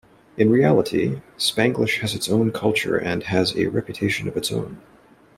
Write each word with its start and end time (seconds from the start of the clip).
In 0.35 0.49
reality, 0.49 1.21
Spanglish 1.37 1.99
has 1.99 2.15
its 2.15 2.27
own 2.27 2.51
culture 2.51 2.97
and 2.97 3.21
has 3.21 3.55
a 3.55 3.67
reputation 3.67 4.27
of 4.27 4.35
its 4.35 4.51
own. 4.51 4.81